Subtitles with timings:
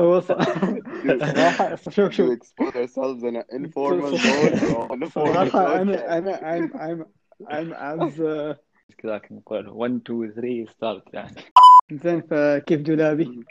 [0.00, 5.06] هو صراحة صراحة شوف to شوف expose ourselves in an informal mode or on a
[5.06, 5.80] formal صراحة podcast.
[5.80, 7.04] أنا أنا I'm I'm
[7.48, 8.56] I'm as uh,
[8.98, 11.34] كذاك نقول 1 2 3 ستارت يعني
[11.92, 13.44] زين فكيف دولابي؟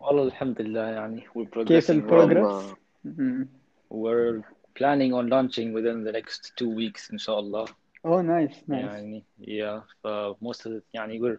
[0.00, 1.90] والله الحمد لله يعني we're كيف progressing well.
[1.90, 3.48] البروجرس؟ والله مم.
[3.94, 4.42] we're
[4.78, 7.64] planning on launching within the next two weeks إن شاء الله
[8.04, 10.06] Oh nice nice يعني yeah ف
[10.44, 11.38] most of it يعني we're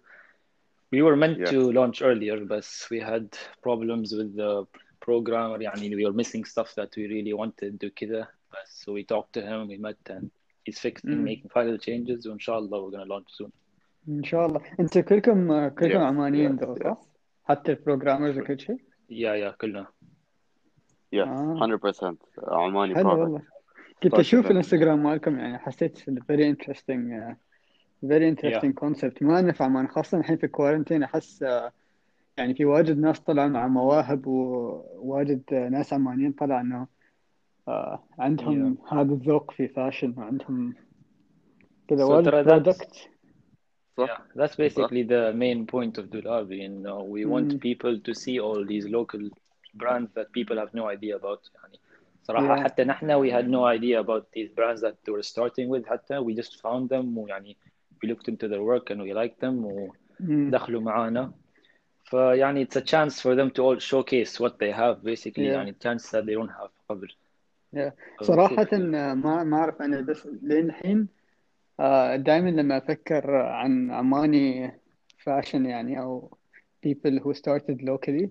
[0.95, 1.51] we were meant Yeah.
[1.51, 3.27] to launch earlier but we had
[3.61, 4.65] problems with the
[5.05, 9.33] programmer يعني we were missing stuff that we really wanted وكذا but so we talked
[9.33, 10.29] to him we met and
[10.67, 11.23] he's fixing Mm.
[11.31, 13.51] making final changes وإن شاء الله we're gonna launch soon
[14.09, 16.83] إن شاء الله أنتوا كلكم كلكم Yes, عمانيين yes, دو yes.
[16.83, 16.97] صح؟
[17.43, 18.77] حتى البروجرامرز وكل شيء؟
[19.11, 19.87] yeah yeah كلنا
[21.15, 23.43] Yes, آه 100% Armani حلو product.
[24.02, 24.52] كنت طيب، أشوف تمام.
[24.52, 27.34] الإنستغرام مالكم يعني حسيت very interesting uh,
[28.04, 31.70] very interesting concept ما أنا في عمان خاصة الحين في الكوارنتين أحس uh,
[32.36, 36.86] يعني في واجد ناس طلعوا مع مواهب وواجد uh, ناس عمانيين طلع إنه
[37.70, 40.74] uh, عندهم هذا الذوق في فاشن وعندهم
[41.88, 43.08] كذا So واجد برودكت
[43.96, 46.64] صح؟ Yeah, that's basically the main point of Dulabi.
[46.64, 47.60] And uh, we want Mm.
[47.60, 49.22] people to see all these local
[49.74, 51.50] brands that people have no idea about.
[51.62, 51.78] يعني
[52.23, 52.63] صراحة Yeah.
[52.63, 56.19] حتى نحن we had no idea about these brands that they were starting with حتى
[56.19, 57.57] we just found them ويعني
[58.05, 59.87] we looked into their work and we liked them
[60.21, 61.31] ودخلوا معانا.
[62.03, 65.57] فيعني it's a chance for them to all showcase what they have basically Yeah.
[65.57, 67.07] يعني chance that they don't have قبل.
[67.75, 67.91] Yeah.
[68.21, 68.79] So صراحة نشوف.
[69.25, 71.07] ما ما أعرف أنا بس لين الحين
[72.23, 74.71] دائما لما أفكر عن عماني
[75.17, 76.37] فاشن يعني أو
[76.87, 78.29] people who started locally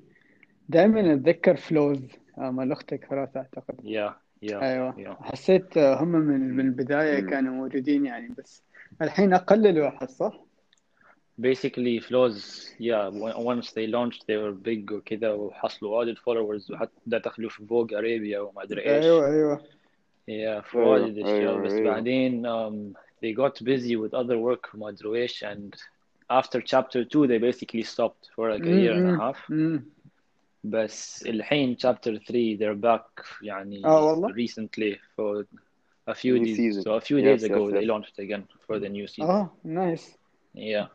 [0.69, 1.99] دائما أتذكر فلوز
[2.38, 4.14] مال أختك فراس أعتقد Yeah,
[4.50, 5.24] yeah, أيوة yeah.
[5.24, 7.30] حسيت آه، هم من من البداية مم.
[7.30, 8.64] كانوا موجودين يعني بس
[9.02, 10.34] الحين أقللوا أحس صح؟
[11.42, 13.10] basically flows yeah
[13.54, 18.40] once they launched they were big وكذا وحصلوا واجد followers وحتى دخلوا في فوق أرابيا
[18.40, 19.58] وما أدري إيش أيوة أيوة
[20.28, 21.84] yeah في واجد اشياء بس أيوة.
[21.94, 25.76] بعدين um, they got busy with other work وما أدري إيش and
[26.32, 29.52] after chapter 2 they basically stopped for like a year and a half.
[30.65, 35.45] بس الحين chapter 3 they're back يعني آه والله؟ recently for
[36.11, 36.83] a few New days season.
[36.83, 37.91] so a few Yes, days yes, ago they yes.
[37.91, 40.17] launched again for the new season آه نايس
[40.57, 40.87] yeah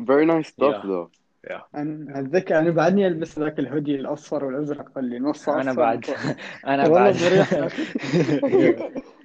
[0.00, 0.86] Very nice stuff Yeah.
[0.86, 1.10] though.
[1.50, 6.04] yeah أنا أتذكر أنا بعدني ألبس ذاك الهودي الأصفر والأزرق اللي نصه انا أصفر بعد
[6.06, 7.70] ونصه- انا والله بعد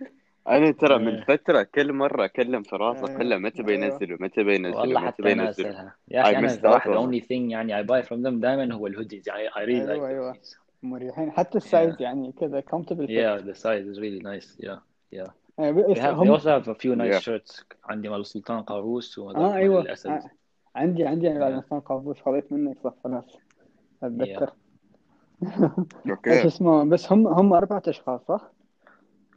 [0.48, 1.24] أنا ترى من إيه.
[1.24, 3.10] فترة كل مرة أكلم فراس أيوة.
[3.14, 3.66] أقول له متى أيوة.
[3.66, 6.62] بينزلوا متى بينزلوا والله متى حتى أنا بينزلوا اسالها يا أخي I أنا missed out
[6.62, 7.20] صراحة the والله.
[7.20, 10.08] only thing يعني I buy from them دائما هو الهوديز يعني I really like أيوة،
[10.08, 10.32] the أيوة.
[10.32, 13.10] hoodies مريحين حتى السايز يعني كذا comfortable fit.
[13.10, 14.78] yeah the size is really nice yeah
[15.16, 17.24] yeah يعني they بس have they هم also have a few nice Yeah.
[17.24, 20.30] shirts عندي مال السلطان قاروس وهذاك آه مال أيوه الأسد آه،
[20.74, 21.56] عندي عندي أنا بعد Yeah.
[21.56, 23.24] ما كان قابوس خذيت منك صح خلاص
[24.02, 24.50] أتذكر
[25.42, 28.50] إيش أوكي اسمه بس هم هم أربعة أشخاص صح؟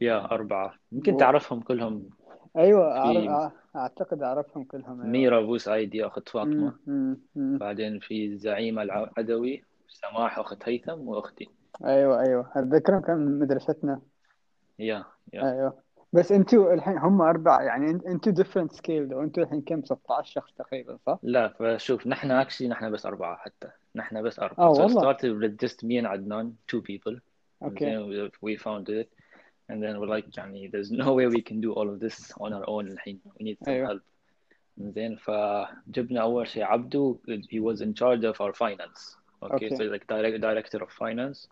[0.03, 0.73] Yeah أربعة.
[0.91, 2.09] يمكن و- تعرفهم كلهم.
[2.57, 5.11] أيوه في- أعرف أعتقد أعرفهم كلهم أيوة.
[5.11, 6.73] ميرا أبو سعيد أخت فاطمة.
[6.87, 7.57] مم، مم،.
[7.57, 11.47] بعدين في زعيمة العدوي سماح أخت هيثم وأختي.
[11.85, 12.51] أيوه أيوه.
[12.55, 14.01] اتذكرهم كان من مدرستنا؟
[14.81, 15.03] yeah
[15.35, 15.73] yeah أيوه.
[16.13, 20.51] بس أنتوا الحين هم أربعة يعني انت- أنتوا ديفرنت سكيل وانتوا الحين كم؟ 16 شخص
[20.53, 23.67] تقريبا صح؟ لا فشوف نحن actually نحن بس أربعة حتى.
[23.95, 24.73] نحن بس أربعة.
[24.73, 25.01] so it والله.
[25.13, 27.19] started with just me and Adnan two people.
[27.63, 27.85] أوكي.
[27.85, 29.07] Then we found it.
[29.69, 32.53] and then we're like يعني there's no way we can do all of this on
[32.53, 34.01] our own we need some help.
[34.79, 37.19] زين فجبنا اول شيء Abdul,
[37.49, 39.17] he was in charge of our finance.
[39.43, 39.75] Okay, okay.
[39.75, 41.47] so like direct, director of finance.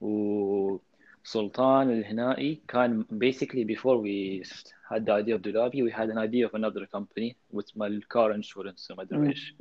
[0.00, 4.42] وسلطان الهنائي كان basically before we
[4.90, 8.32] had the idea of Doolabi we had an idea of another company with my car
[8.32, 9.54] insurance وما ادري ايش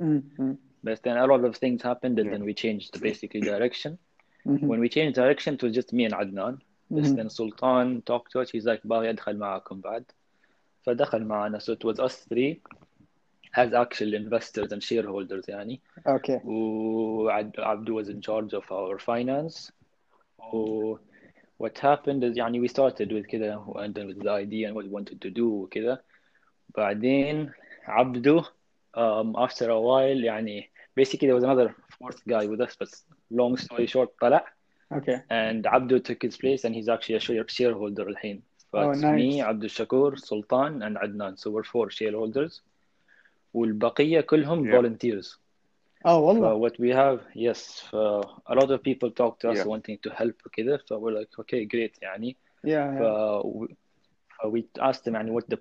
[0.84, 2.32] but then a lot of things happened and yeah.
[2.34, 3.98] then we changed basically direction.
[4.46, 4.68] Mm-hmm.
[4.68, 6.56] When we changed direction it was just me and Adnan
[6.93, 7.17] بس مم.
[7.17, 10.05] then Sultan talked to us he's like باغي ادخل معاكم بعد
[10.83, 12.61] فدخل معنا so it was us three
[13.57, 19.73] as actual investors and shareholders يعني اوكي وعبدو was in charge of our finance
[20.55, 20.97] و
[21.63, 24.85] what happened is يعني we started with كده and then with the idea and what
[24.85, 26.05] we wanted to do وكده
[26.77, 27.53] بعدين
[27.85, 28.43] عبدو
[28.97, 30.71] um, after a while يعني
[31.01, 32.89] basically there was another fourth guy with us but
[33.31, 34.52] long story short طلع
[34.98, 35.22] Okay.
[35.30, 38.42] And Abdul took his place and he's actually a shareholder الحين.
[38.72, 39.16] But oh, nice.
[39.16, 41.38] me, Abdul Shakoor, Sultan and Adnan.
[41.38, 42.62] So we're four shareholders.
[43.54, 44.72] والبقية كلهم yeah.
[44.72, 45.38] volunteers.
[46.06, 46.60] Oh, والله.
[46.60, 47.84] what we have, yes.
[47.94, 49.64] Uh, a lot of people talk to us yeah.
[49.66, 50.80] wanting to help وكذا.
[50.86, 52.36] So we're like, okay, great يعني.
[52.64, 52.94] Yeah.
[52.94, 53.04] yeah.
[53.04, 53.68] Uh,
[54.50, 55.60] we asked them and what the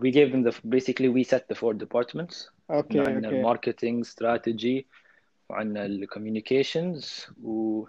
[0.00, 3.42] we gave them the basically we set the four departments okay, عندنا okay.
[3.42, 4.84] marketing strategy
[5.50, 7.84] وعندنا communications و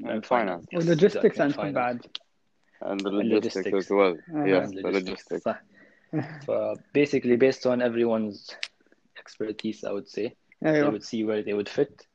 [0.00, 0.66] And finance finance.
[0.72, 2.06] yes ولوجيستكس exactly and عندكم finance بعد
[2.82, 3.86] and the And logistics, logistics.
[3.86, 4.14] as well.
[4.14, 4.46] Uh-huh.
[4.46, 5.44] Yes, and the logistics logistics.
[5.44, 5.62] صح
[6.46, 6.50] ف
[6.94, 8.54] basically based on everyone's
[9.22, 10.26] expertise I would say
[10.64, 12.06] they ايوه would see where they would fit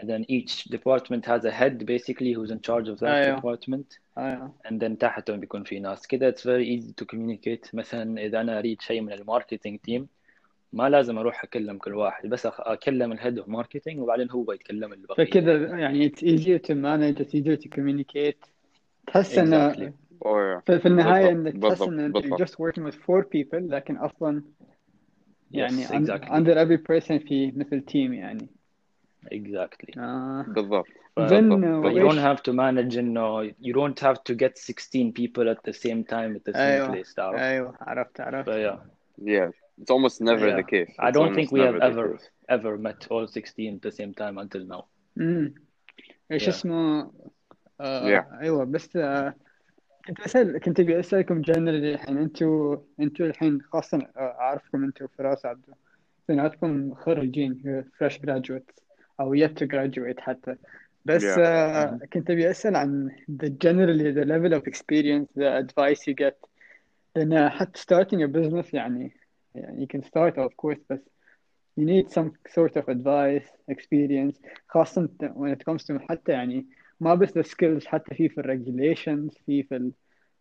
[0.00, 3.40] and then each department has a head basically who's in charge of that أيوة.
[3.40, 8.20] department ايوه and then تحتهم بيكون في ناس كده it's very easy to communicate مثلا
[8.26, 10.08] إذا أنا أريد شيء من الماركتينج تيم
[10.73, 15.25] ما لازم أروح أكلم كل واحد بس أكلم الهيد اوف ماركتينج وبعدين هو يتكلم البقية
[15.25, 18.47] فكذا يعني it's easier to manage it's easier to communicate
[19.07, 19.91] تحس انه في,
[20.67, 22.41] بالضبط، انك تحس بالضبط، ان انت you're بالضبط.
[22.41, 24.43] just working with four people لكن أصلا
[25.51, 28.49] يعني yes un- exactly under every person في مثل team يعني
[29.33, 30.45] exactly آه.
[30.47, 30.87] بالضبط
[31.19, 35.13] then uh, but you don't have to manage إنه you don't have to get 16
[35.13, 38.49] people at the same time at the same أيوه place تعرف أيوه عرفت but عرفت
[38.49, 38.77] yeah
[39.19, 39.49] Yeah,
[39.80, 40.56] it's almost never Yeah.
[40.60, 40.92] the case.
[40.98, 42.26] I It's don't think almost we have never the ever case.
[42.56, 44.82] ever met all 16 at the same time until now
[45.20, 45.54] امم
[46.32, 46.48] ايش Yeah.
[46.48, 47.10] اسمه
[47.80, 48.40] آه Yeah.
[48.40, 49.34] ايوه بس آه
[50.06, 55.46] كنت بسأل كنت ابي اسالكم جنرالي الحين انتوا انتوا الحين خاصة آه، اعرفكم انتوا فراس
[55.46, 55.72] عبدو
[56.24, 58.70] اثنيناتكم خريجين فريش جراجويت
[59.20, 60.56] او yet to graduate حتى
[61.04, 61.38] بس Yeah.
[61.38, 63.10] آه كنت ابي اسال عن
[63.42, 66.48] the generally the level of experience the advice you get
[67.16, 69.16] لان حتى starting a business يعني
[69.56, 71.00] يعني you can start of course بس
[71.80, 74.36] you need some sort of advice experience
[74.68, 76.66] خاصة when it comes to حتى يعني
[77.00, 79.92] ما بس the skills حتى في في ال regulations في في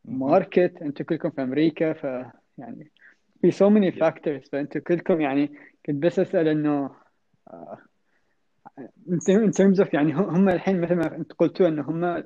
[0.06, 2.04] الماركت انتوا كلكم في امريكا ف
[2.58, 2.92] يعني
[3.42, 4.00] في so many Yeah.
[4.04, 5.52] factors فانتوا كلكم يعني
[5.86, 6.96] كنت بس اسال انه
[7.48, 7.78] آه،
[9.10, 12.22] in term- in terms of يعني هم هم الحين مثل ما انت قلتوا انه هم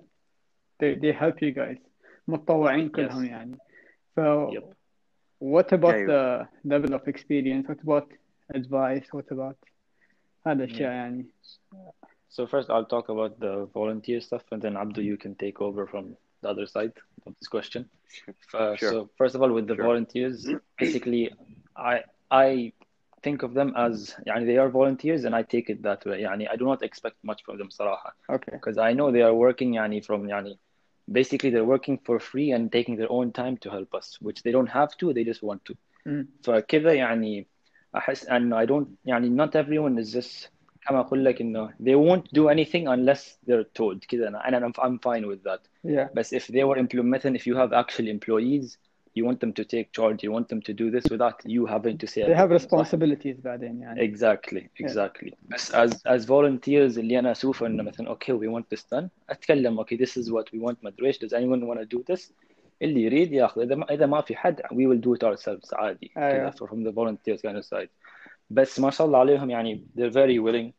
[0.83, 1.79] they, they help you guys
[2.27, 3.29] متطوعين كلهم Yes.
[3.29, 3.57] يعني
[4.15, 4.63] ف Yep.
[5.39, 8.07] what about Yeah, the level of experience what about
[8.53, 9.57] advice what about
[10.47, 11.25] هذا الأشياء يعني
[12.29, 15.87] So first, I'll talk about the volunteer stuff, and then Abdu, you can take over
[15.87, 16.91] from the other side
[17.25, 17.89] of this question.
[18.53, 18.91] Uh, Sure.
[18.91, 19.85] So first of all, with the Sure.
[19.85, 20.37] volunteers,
[20.77, 21.31] basically,
[21.77, 22.73] I I
[23.23, 26.21] think of them as يعني they are volunteers, and I take it that way.
[26.23, 29.33] يعني I do not expect much from them صراحة, okay because I know they are
[29.33, 30.57] working يعني from يعني
[31.11, 34.51] basically they're working for free and taking their own time to help us, which they
[34.51, 35.75] don't have to, they just want to.
[36.05, 36.27] مم.
[36.43, 37.47] فكذا يعني
[37.95, 40.49] أحس أنه I don't يعني not everyone is just
[40.87, 44.99] كما أقول لك إنه they won't do anything unless they're told كذا أنا أنا I'm
[44.99, 48.77] fine with that yeah but if they were implementing if you have actual employees
[49.15, 51.97] you want them to take charge you want them to do this without you having
[51.97, 56.97] to say they have everything, صح؟ responsibilities بعدين يعني exactly exactly بس as as volunteers
[56.97, 60.45] اللي أنا أشوف إنه مثلا okay we want this done أتكلم okay this is what
[60.53, 62.31] we want ما أدري إيش does anyone want to do this
[62.81, 66.11] اللي يريد ياخذ إذا ما إذا ما في حد we will do it ourselves عادي
[66.17, 66.49] أيوة.
[66.49, 67.89] كذا from the volunteers kind of side
[68.49, 70.71] بس ما شاء الله عليهم يعني they're very willing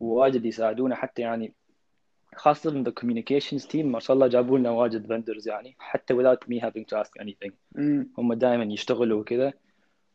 [0.00, 1.52] وواجد يساعدونا حتى يعني
[2.35, 6.59] خاصة the communications team ما شاء الله جابوا لنا واجد vendors يعني حتى without me
[6.59, 7.51] having to ask anything.
[7.77, 8.05] mm.
[8.17, 9.53] هم دائما يشتغلوا وكذا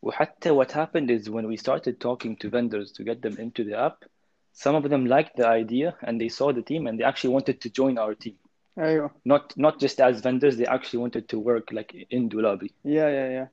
[0.03, 3.75] وحتى what happened is when we started talking to vendors to get them into the
[3.75, 4.05] app
[4.53, 7.61] some of them liked the idea and they saw the team and they actually wanted
[7.61, 8.37] to join our team.
[8.79, 9.11] أيوة.
[9.25, 13.29] not not just as vendors they actually wanted to work like in Doolabi yeah yeah
[13.37, 13.47] yeah.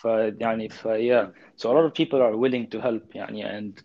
[0.00, 0.04] ف
[0.40, 1.26] يعني ف yeah.
[1.56, 3.82] So a lot of people are willing to help يعني and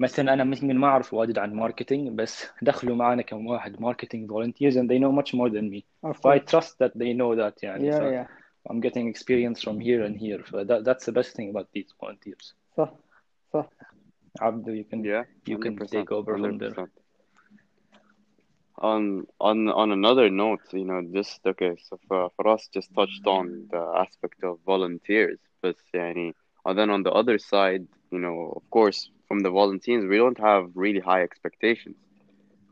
[0.00, 4.74] مثلا انا يمكن ما اعرف واجد عن ماركتينج بس دخلوا معنا كم واحد marketing volunteers
[4.76, 7.34] and they know much more than me of so I course trust that they know
[7.36, 11.04] that يعني yeah ف yeah I'm getting experience from here and here so that, that's
[11.06, 12.92] the best thing about these volunteers صح
[13.52, 13.66] صح
[14.40, 16.88] Abdu you can Yeah, you can 100%, take over from there 100%.
[18.90, 19.02] On
[19.40, 23.68] on on another note, you know, just okay, so for, for us just touched on
[23.74, 26.28] the aspect of volunteers, but yani,
[26.66, 28.98] and then on the other side, you know, of course,
[29.29, 31.95] from the Valentines, we don't have really high expectations.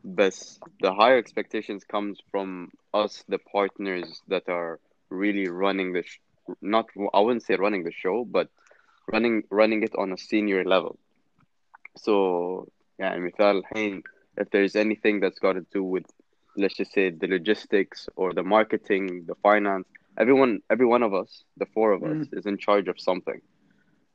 [0.04, 0.36] But
[0.82, 6.20] the higher expectations comes from us, the partners that are really running the, sh-
[6.62, 8.50] not I wouldn't say running the show, but
[9.12, 10.98] running running it on a senior level.
[11.98, 14.02] So yeah, Mithal hey,
[14.38, 16.06] if there's anything that's got to do with
[16.58, 19.88] let's just say the logistics or the marketing, the finance,
[20.18, 22.38] everyone every one of us, the four of us, mm.
[22.38, 23.42] is in charge of something.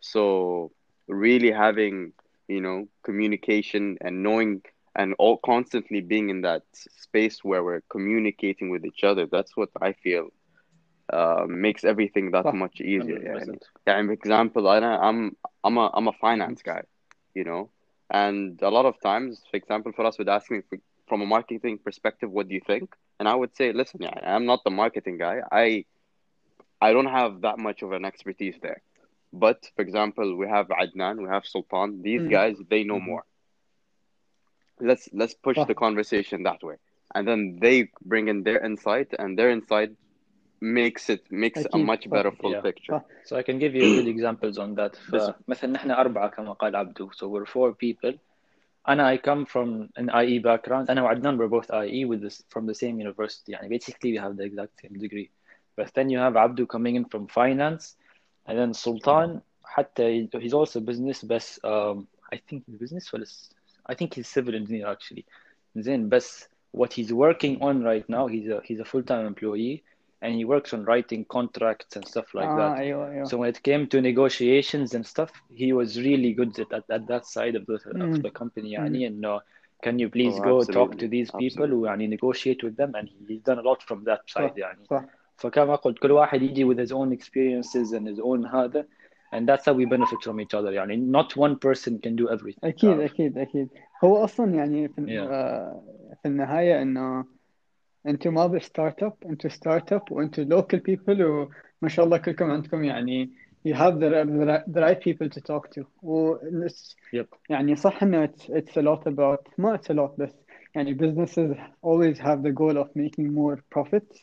[0.00, 0.72] So
[1.06, 2.12] really having
[2.48, 4.62] you know communication and knowing
[4.94, 9.26] and all constantly being in that space where we're communicating with each other.
[9.26, 10.28] That's what i feel
[11.12, 13.18] uh, makes everything that much easier.
[13.18, 13.58] 100%.
[13.86, 13.98] yeah.
[13.98, 16.82] an example I, i'm i'm a i'm a finance guy
[17.34, 17.70] you know?
[18.10, 20.60] And a lot of times for example Firas would ask me
[21.08, 22.94] from a marketing perspective what do you think?
[23.18, 25.40] And i would say listen yeah, i'm not the marketing guy.
[25.50, 25.84] I
[26.80, 28.82] i don't have that much of an expertise there.
[29.33, 32.01] But for example, we have Adnan, we have Sultan.
[32.01, 32.31] These Mm.
[32.31, 33.05] guys, they know Mhm.
[33.05, 33.23] more.
[34.79, 35.67] Let's let's push صح.
[35.67, 36.75] the conversation that way,
[37.13, 39.91] and then they bring in their insight, and their insight
[40.61, 41.85] makes it makes a أكيد.
[41.85, 42.61] much better full Yeah.
[42.61, 42.93] picture.
[42.93, 43.03] صح.
[43.25, 44.97] So I can give you good examples on that.
[45.11, 45.29] Yes.
[45.47, 47.09] فمثلا نحن أربعة كما قال عبدو.
[47.13, 48.13] So we're four people.
[48.89, 50.89] أنا I come from an IE background.
[50.89, 53.51] أنا وعدنان we're both IE with this from the same university.
[53.51, 55.29] يعني basically we have the exact same degree.
[55.77, 57.95] But then you have Abdu coming in from finance,
[58.47, 63.49] and then Sultan حتى he's also business بس um, I think he's business ولا s-
[63.91, 65.25] I think he's civil engineer actually.
[65.77, 69.83] زين بس what he's working on right now he's a he's a full-time employee
[70.21, 72.77] and he works on writing contracts and stuff like آه that.
[72.77, 76.71] أيوه أيوه So when it came to negotiations and stuff, he was really good at,
[76.77, 78.15] at, at that side of the Mm.
[78.15, 78.71] of the company.
[78.73, 79.39] يعني إنه
[79.85, 81.07] can you please Oh, go talk to absolutely.
[81.07, 81.77] these people Absolutely.
[81.77, 84.85] ويعني negotiate with them and he's done a lot from that side صح يعني.
[84.89, 85.05] صح
[85.41, 88.85] فكما قلت كل واحد يجي with his own experiences and his own هذا
[89.35, 92.59] and that's how we benefit from each other يعني not one person can do everything.
[92.63, 93.11] أكيد تعرف.
[93.11, 93.69] أكيد أكيد
[94.03, 95.31] هو أصلا يعني في, Yeah.
[95.31, 95.83] آه،
[96.23, 97.25] في النهاية إنه
[98.07, 102.83] أنتوا ما بستارت اب أنتوا ستارت اب وأنتوا local people وما شاء الله كلكم عندكم
[102.83, 103.29] يعني
[103.67, 106.35] you have the, the, the right people to talk to و
[107.13, 107.25] Yep.
[107.49, 110.35] يعني صح إنه it's, it's a lot about ما it's a lot بس
[110.75, 114.19] يعني businesses always have the goal of making more profits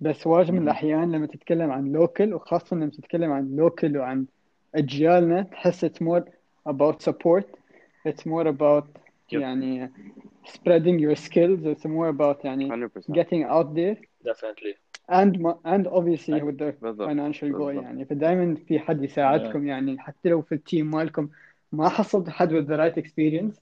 [0.00, 0.62] بس واجد من Mhm.
[0.62, 4.26] الأحيان لما تتكلم عن local وخاصة لما تتكلم عن local وعن
[4.74, 6.22] أجيالنا تحس it's more
[6.68, 7.44] about support
[8.08, 8.84] it's more about
[9.32, 9.40] Yep.
[9.40, 9.90] يعني
[10.46, 13.14] spreading your skills it's more about يعني 100%.
[13.14, 14.74] getting out there Definitely.
[15.10, 17.08] and and obviously with the بالضبط.
[17.08, 17.82] financial goal.
[17.82, 21.28] يعني فدائما في حد يساعدكم يعني حتى لو في التيم مالكم
[21.72, 23.60] ما حصلت حد with the right experience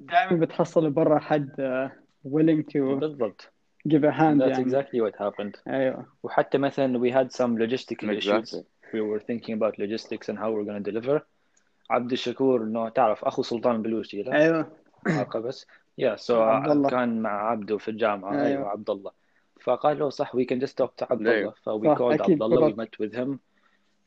[0.00, 3.52] دائما بتحصل برا حد uh, willing to بالضبط.
[3.88, 5.56] Give a hand That's يعني exactly what happened.
[5.68, 8.54] أيوه وحتى مثلا we had some logistical issues.
[8.54, 8.64] Exactly.
[8.94, 11.20] we were thinking about logistics and how we're going to deliver
[11.90, 14.72] عبد الشكور انه تعرف اخو سلطان البلوشي لا أيوه
[15.06, 15.66] علاقه بس
[16.00, 16.90] yeah so عبد الله.
[16.90, 18.46] كان مع عبده في الجامعة أيوة.
[18.46, 19.10] أيوه عبد الله
[19.60, 21.54] فقال له صح we can just talk to عبد أيوة.
[21.66, 23.38] الله ف we called عبد الله we met with him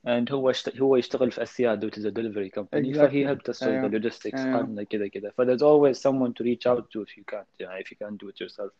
[0.07, 0.51] and هو.
[0.79, 3.11] هو يشتغل في اسياد which is a delivery company Exactly.
[3.11, 3.89] he helped us with أيوة.
[3.89, 4.57] the logistics أيوة.
[4.57, 7.47] قال لنا كذا كذا ف there's always someone to reach out to if you can't
[7.59, 8.71] يعني if you can't do it yourself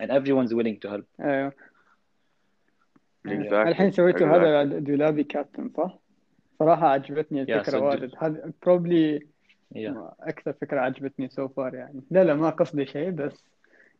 [0.00, 1.52] and everyone's willing to help ايوه
[3.28, 3.52] Exactly.
[3.68, 4.30] الحين سويتوا Exactly.
[4.34, 5.98] هذا دولابي كابتن صح؟
[6.58, 7.82] صراحة عجبتني الفكرة صدق.
[7.82, 9.20] واجد هذا probably
[9.74, 13.44] yeah أكثر فكرة عجبتني so far يعني لا لا ما قصدي شيء بس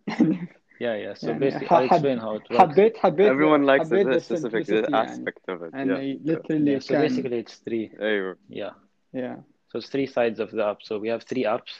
[0.08, 0.48] يعني
[0.82, 3.86] yeah yeah so يعني basically حب- I'll explain how it works حبيت حبيت Everyone likes
[3.88, 5.08] حبيت the the specific simplicity يعني.
[5.08, 5.74] aspect of it.
[5.74, 5.96] and Yeah.
[5.96, 8.36] they literally yeah, so can basically it's three أيوة.
[8.50, 8.72] yeah
[9.16, 9.36] yeah
[9.72, 10.78] So it's three sides of the app.
[10.88, 11.72] So we have three apps.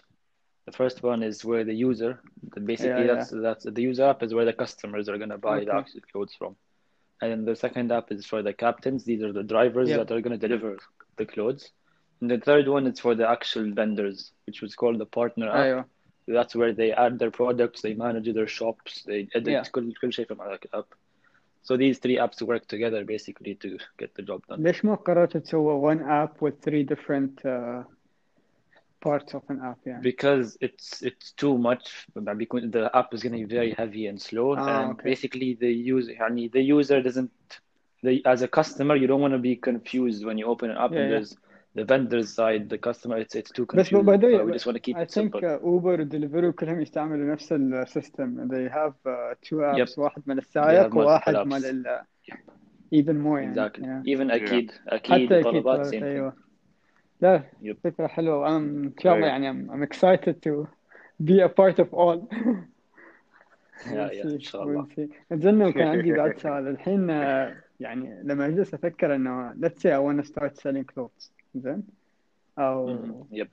[0.71, 2.21] The first one is where the user,
[2.55, 5.65] the basically Yeah, that's that's the user app is where the customers are gonna buy
[5.65, 5.79] the Okay.
[5.83, 6.57] actual clothes from.
[7.21, 9.05] And then the second app is for the captains.
[9.05, 9.99] These are the drivers Yep.
[9.99, 10.77] that are gonna deliver
[11.17, 11.71] the clothes.
[12.21, 15.55] And the third one is for the actual vendors, which was called the partner app.
[15.55, 15.85] أيوه
[16.27, 19.63] That's where they add their products, they manage their shops, they edit Yeah.
[19.73, 20.87] كل كل شيء from the app.
[21.63, 24.63] So these three apps work together basically to get the job done.
[24.63, 27.83] ليش ما قررتوا تسووا one app with three different uh,
[29.05, 33.33] parts of an app يعني because it's it's too much بيكون the app is going
[33.33, 35.11] to be very heavy and slow Ah, and okay.
[35.11, 37.31] basically the user يعني the user doesn't
[38.05, 40.91] the as a customer you don't want to be confused when you open an app
[40.93, 41.15] Yeah, and yeah.
[41.15, 41.37] there's
[41.79, 44.53] the vendor side the customer it's it's too بس confusing by the way so we
[44.53, 48.49] just want to keep I it think simple uh, Uber ودليفرو كلهم يستعملوا نفس السيستم
[48.49, 49.99] they have uh, two apps Yep.
[49.99, 51.47] واحد مال They have السائق multiple وواحد apps.
[51.47, 52.01] مال ال
[52.95, 54.03] even more يعني exactly yeah.
[54.17, 56.37] even أكيد حتى أكيد أكيد طلبات طلبت، same thing أيوه
[57.21, 57.77] لا Yep.
[57.85, 59.47] فكرة حلوة I'm إن شاء الله أيوه.
[59.47, 60.67] يعني I'm, I'm excited to
[61.25, 62.29] be a part of all
[63.87, 65.09] yeah We'll yeah see, إن شاء الله we'll see.
[65.33, 69.99] أتذنى كان عندي بعد سؤال الحين آه، يعني لما أجلس أفكر إنه let's say I
[69.99, 71.83] want to start selling clothes زين
[72.59, 73.37] أو Mhm.
[73.37, 73.47] yep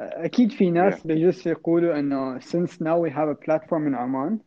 [0.00, 4.38] أكيد في ناس بيجلسوا يقولوا إنه since now we have a platform in Oman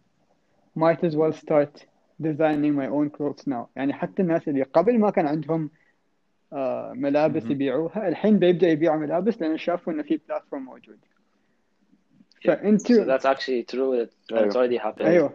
[0.76, 1.86] might as well start
[2.22, 5.70] designing my own clothes now يعني حتى الناس اللي قبل ما كان عندهم آه،
[6.94, 7.52] ملابس Mhm.
[7.52, 10.98] يبيعوها الحين بيبدأ يبيعوا ملابس لأن شافوا إنه في بلاتفورم موجود
[12.40, 12.42] Yeah.
[12.42, 14.54] So فأنتوا that's actually true that that's أيوه.
[14.54, 15.30] already happened أيوه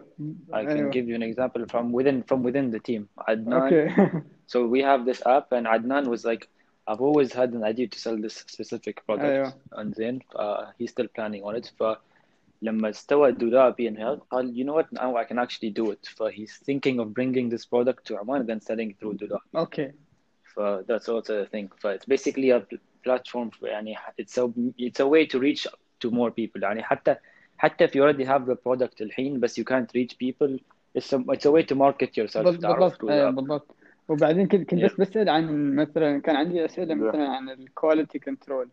[0.53, 4.21] I can أيوه give you an example from within from within the team Adnan أوكي
[4.47, 6.43] So we have this app, and Adnan was like,
[6.87, 9.25] I've always had an idea to sell this specific product.
[9.33, 9.53] أيوة.
[9.79, 11.71] And then uh, he's still planning on it.
[11.79, 16.07] فلما استوى دولابي and health, قال, you know what, now I can actually do it.
[16.15, 19.39] So he's thinking of bringing this product to Oman and then selling it through Dulabi.
[19.55, 19.91] أوكي
[20.54, 21.70] So that's also a thing.
[21.80, 25.66] So it's basically a pl- platform for يعني it's a it's a way to reach
[26.00, 26.62] to more people.
[26.62, 27.16] يعني حتى
[27.58, 30.58] حتى if you already have the product الحين but you can't reach people,
[30.98, 32.44] it's a it's a way to market yourself.
[32.44, 33.34] بالضبط أيوه app.
[33.34, 33.76] بالضبط
[34.08, 34.84] وبعدين كنت كنت Yeah.
[34.84, 36.98] بس بسأل عن مثلا كان عندي أسئلة Yeah.
[36.98, 38.68] مثلا عن الكواليتي كنترول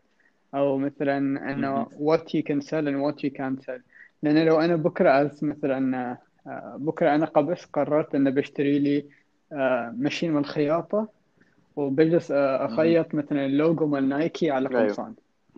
[0.55, 1.17] أو مثلا
[1.51, 3.81] إنه what you can sell and what you can't sell
[4.23, 6.11] لأن لو أنا بكرة أز مثلا
[6.47, 9.05] آه، بكرة أنا قبس قررت إن بشتري لي
[9.53, 11.09] آه، ماشين من الخياطة
[11.77, 14.81] وبجلس آه، أخيط مثلا اللوجو مال نايكي على أيوه.
[14.81, 15.13] قمصان.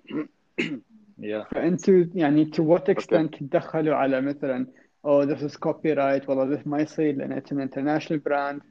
[1.24, 1.44] أيوه.
[1.44, 4.68] فأنتوا يعني تو وات اكستنت تدخلوا على مثلا
[5.06, 8.62] أو ذس از كوبي رايت والله ذس ما يصير لأن اتس ان انترناشونال براند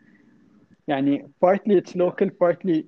[0.89, 2.87] يعني بارتلي اتس لوكال بارتلي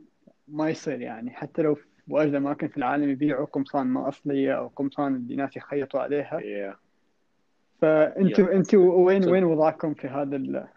[0.49, 1.31] ما يصير يعني.
[1.31, 1.77] حتى لو
[2.09, 6.41] واجد أماكن في العالم يبيعوا قمصان ما أصلية أو قمصان اللي ناس يخيطوا عليها.
[6.41, 6.77] Yeah.
[7.81, 10.69] فأنتوا أنتوا وين وين وضعكم في هذا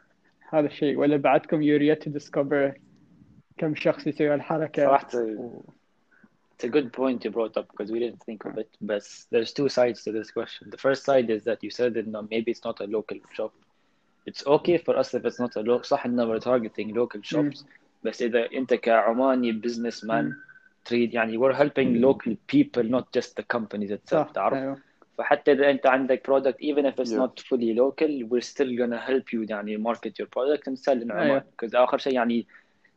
[0.49, 2.73] هذا الشيء؟ ولا بعدكم يور تو ديسكفر
[3.57, 5.61] كم شخص يسوي هالحركة صراحة و...
[6.55, 8.69] It's a good point you brought up because we didn't think of it.
[8.81, 10.69] But there's two sides to this question.
[10.69, 13.53] The first side is that you said that no, maybe it's not a local shop.
[14.25, 15.83] It's okay for us if it's not a local.
[15.83, 17.65] صح إنه we're targeting local shops.
[18.03, 20.33] بس إذا أنت كعماني businessman
[20.89, 24.53] trade يعني we're helping local people not just the companies itself صح تعرف.
[24.53, 24.77] أيوه
[25.17, 27.25] فحتى إذا أنت عندك product even if it's Yeah.
[27.25, 31.11] not fully local we're still gonna help you يعني market your product and sell in
[31.11, 31.39] Oman أيوه.
[31.39, 32.47] because آخر شيء يعني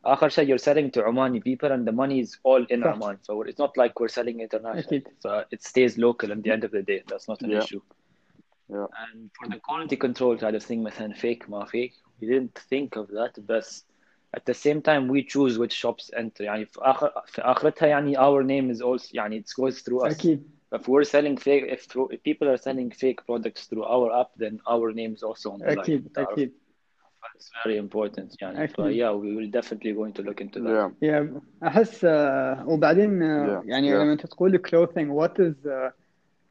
[0.06, 2.94] آخر شيء you're selling to Omani people and the money is all in صح.
[2.96, 5.04] Oman so it's not like we're selling international أكيد.
[5.20, 7.60] so it stays local at the end of the day that's not an Yeah.
[7.64, 7.82] issue
[8.70, 8.88] Yeah.
[9.04, 12.96] and for the quality control side of thing مثلا fake ما fake we didn't think
[12.96, 13.68] of that but
[14.38, 18.18] at the same time we choose which shops enter يعني في آخر في آخرتها يعني
[18.18, 20.44] our name is also يعني it goes through us أكيد
[20.76, 21.82] if we're selling fake if,
[22.12, 25.60] if people are selling fake products through our app then our name is also on
[25.60, 26.30] the line أكيد تعرف.
[26.32, 26.54] أكيد
[27.36, 28.76] it's very important يعني أكيد.
[28.76, 30.92] so yeah we will definitely going to look into that Yeah.
[31.02, 33.96] يا احس آه، وبعدين آه، Yeah, يعني yeah.
[34.02, 35.94] لما انت تقول clothing what is آه،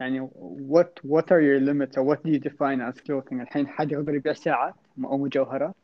[0.01, 0.29] يعني
[0.71, 4.15] what what are your limits or what do you define as clothing الحين حد يقدر
[4.15, 5.75] يبيع ساعات او مجوهرات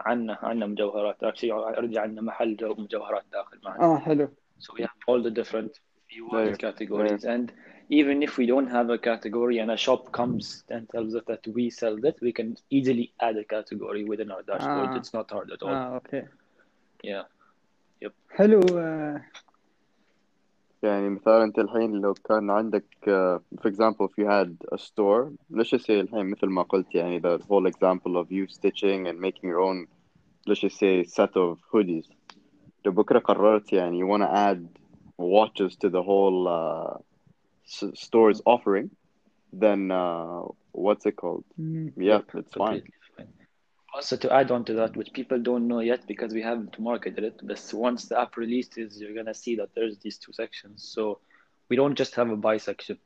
[0.00, 4.28] عنا عنا مجوهرات actually already عنا محل جو- مجوهرات داخل معنا اه حلو
[4.60, 6.20] so we have all the different Yeah.
[6.20, 7.46] reward categories and
[7.90, 11.42] even if we don't have a category and a shop comes and tells us that
[11.56, 14.98] we sell this we can easily add a category within our dashboard Ah.
[14.98, 16.22] it's not hard at all اه اوكي
[17.06, 17.24] yeah
[18.30, 19.22] حلو آه،
[20.82, 25.32] يعني مثلا انت الحين لو كان عندك uh, for example if you had a store
[25.52, 29.18] let's just say الحين مثل ما قلت يعني the whole example of you stitching and
[29.20, 29.86] making your own
[30.48, 32.12] let's just say set of hoodies
[32.86, 34.78] لو بكرة قررت يعني you want to add
[35.18, 36.98] watches to the whole uh,
[37.66, 38.90] s- store's offering
[39.52, 40.40] then uh,
[40.72, 41.92] what's it called مم.
[41.96, 43.28] yeah it's fine completely fine.
[43.94, 47.24] Also, to add on to that, which people don't know yet because we haven't marketed
[47.24, 50.88] it, but once the app releases, you're gonna see that there's these two sections.
[50.94, 51.18] So
[51.68, 52.98] we don't just have a buy section.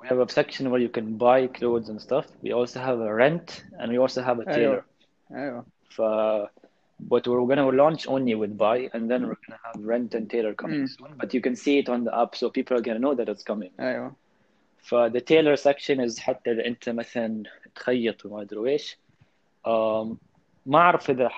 [0.00, 2.26] We have a section where you can buy clothes and stuff.
[2.42, 4.82] We also have a rent, and we also have a tailor.
[5.34, 5.64] ايوه
[5.96, 6.48] For,
[6.99, 10.53] But we're gonna launch only with buy, and then we're gonna have rent and tailor
[10.53, 10.89] coming Mm.
[10.89, 11.17] soon.
[11.17, 13.43] But you can see it on the app, so people are gonna know that it's
[13.43, 13.71] coming.
[13.79, 14.15] أيوه
[14.77, 17.43] فذا تيلر سكشن از حتى اذا انت مثلا
[17.75, 18.97] تخيط وما أدري إيش
[20.65, 21.29] ما أعرف إذا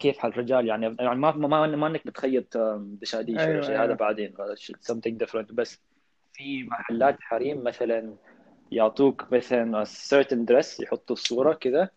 [0.00, 3.84] كيف هالرجال يعني يعني ما ما ما إنك بتخيط دشاديش أيوة، ولا شيء أيوة.
[3.84, 4.34] هذا بعدين
[4.92, 5.80] something different بس
[6.32, 8.14] في محلات حريم مثلا
[8.72, 11.90] يعطوك مثلا a certain dress يحطوا الصورة كذا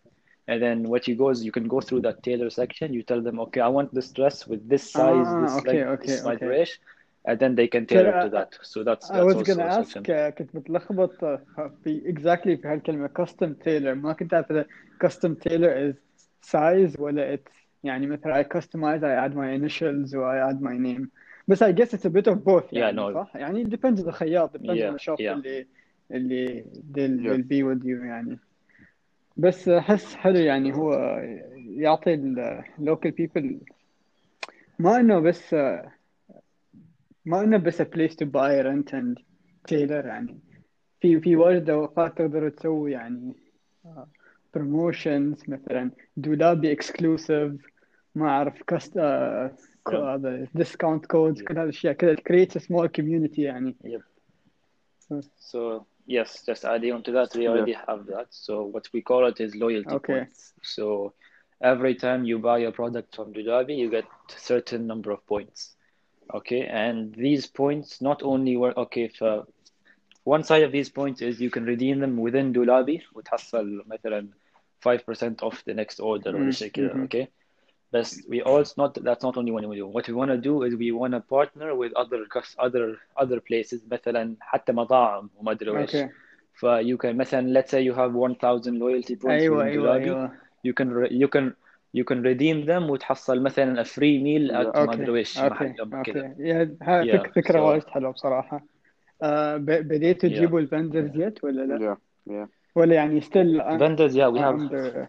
[0.49, 3.21] and then what you go is you can go through that tailor section you tell
[3.27, 6.25] them okay I want this dress with this size Ah, this okay, length okay, this
[6.25, 6.43] ما okay.
[6.43, 6.81] أدري ايش
[7.29, 9.67] and then they can tailor to I- that so that's I that's was also gonna
[9.67, 11.41] a ask section آه، كنت متلخبط آه،
[11.83, 14.65] في exactly في هالكلمة custom tailor ما كنت أعرف إذا
[15.05, 15.95] custom tailor is
[16.51, 17.51] size ولا it's
[17.83, 21.07] يعني مثلا I customize I add my initials or I add my name
[21.47, 23.13] بس I guess it's a bit of both Yeah, يعني no.
[23.13, 25.31] صح يعني it depends on the خياط depends Yeah, on the shop yeah.
[25.31, 25.67] اللي
[26.11, 27.29] اللي they'll, Yeah.
[27.29, 28.39] they'll be with you يعني
[29.36, 31.18] بس احس حلو يعني هو
[31.56, 33.60] يعطي اللوكل بيبل
[34.78, 35.54] ما إنه بس
[37.24, 39.18] ما إنه بس بليس تو باي رنت اند
[39.66, 40.38] تيلر يعني.
[41.00, 43.34] في في واجد أوقات تقدروا تسوي يعني
[43.86, 44.06] آه،
[44.54, 47.52] بروموشنز مثلا دولابي اكسكلوسيف
[48.14, 49.52] ما أعرف كاست آه،
[49.92, 53.76] هذا ديسكاونت كودز كل هذه الأشياء كذا كريت سمول كوميونتي يعني.
[53.84, 54.02] Yep.
[55.38, 57.82] so Yes, just adding on to that, we already yeah.
[57.88, 58.26] have that.
[58.30, 60.12] So what we call it is loyalty okay.
[60.20, 60.52] points.
[60.62, 61.14] So
[61.62, 65.74] every time you buy a product from Doolabi, you get a certain number of points.
[66.34, 68.76] Okay, and these points not only work.
[68.76, 69.42] Okay, for uh,
[70.24, 74.28] one side of these points is you can redeem them within Doolabi وتحصل مثلا
[74.82, 76.48] 5% off the next order mm-hmm.
[76.48, 77.02] or mm-hmm.
[77.02, 77.28] okay
[77.93, 79.87] But we also not that's not only what we do.
[79.87, 82.85] What we want to do is we want to partner with other cus- other
[83.23, 85.95] other places مثلا حتى مطاعم وما ادري ايش.
[85.95, 86.09] اوكي
[86.53, 90.03] ف you can مثلا let's say you have 1000 loyalty points ايوه within ايوه Dulabi
[90.07, 90.31] ايوه
[90.67, 91.53] you can re- you can
[91.97, 95.53] you can redeem them وتحصل مثلا a free meal at ما اوكي ادري ايش اوكي
[95.53, 98.63] محل كذا اوكي يا- هاي yeah فك- فكرة so وايد حلوة بصراحة
[99.21, 101.97] آه ب- بديتوا yeah تجيبوا الفندرز يت ولا لا؟ Yeah,
[102.31, 102.47] yeah.
[102.75, 105.07] ولا يعني still vendors yeah we have under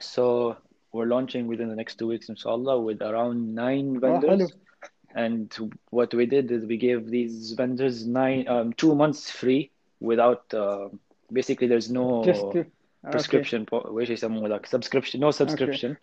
[0.00, 0.54] so
[0.91, 4.51] we're launching within the next two weeks, inshallah, with around nine vendors.
[4.51, 9.71] Oh, and what we did is we gave these vendors nine um, two months free
[9.99, 10.89] without uh,
[11.31, 12.65] basically there's no to,
[13.09, 13.89] prescription okay.
[13.89, 15.99] which is someone like subscription no subscription okay.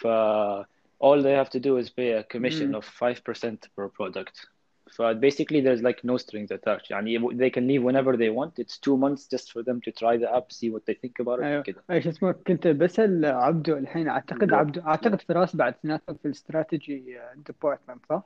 [0.00, 0.66] For,
[0.98, 2.76] all they have to do is pay a commission mm.
[2.76, 4.46] of 5% per product
[4.95, 8.77] so basically there's like no strings attached يعني they can leave whenever they want it's
[8.77, 11.43] two months just for them to try the app see what they think about it
[11.43, 14.53] ايوه كده ايش اسمه كنت بسأل عبدو الحين اعتقد Yeah.
[14.53, 17.17] عبدو اعتقد فراس بعد سنتكم في الاستراتيجي
[17.47, 18.23] ديبارتمنت صح؟